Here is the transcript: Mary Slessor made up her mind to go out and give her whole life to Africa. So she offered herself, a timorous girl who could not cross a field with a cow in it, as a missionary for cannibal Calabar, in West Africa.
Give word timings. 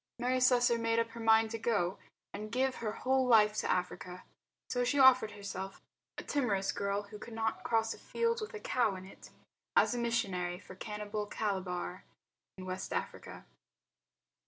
Mary 0.17 0.39
Slessor 0.39 0.79
made 0.79 0.97
up 0.97 1.09
her 1.11 1.19
mind 1.19 1.51
to 1.51 1.59
go 1.59 1.91
out 1.91 1.99
and 2.33 2.51
give 2.51 2.77
her 2.77 2.91
whole 2.91 3.27
life 3.27 3.53
to 3.57 3.69
Africa. 3.69 4.23
So 4.67 4.83
she 4.83 4.97
offered 4.97 5.33
herself, 5.33 5.79
a 6.17 6.23
timorous 6.23 6.71
girl 6.71 7.03
who 7.03 7.19
could 7.19 7.35
not 7.35 7.61
cross 7.61 7.93
a 7.93 7.99
field 7.99 8.41
with 8.41 8.55
a 8.55 8.59
cow 8.59 8.95
in 8.95 9.05
it, 9.05 9.29
as 9.75 9.93
a 9.93 9.99
missionary 9.99 10.57
for 10.57 10.73
cannibal 10.73 11.27
Calabar, 11.27 12.03
in 12.57 12.65
West 12.65 12.91
Africa. 12.91 13.45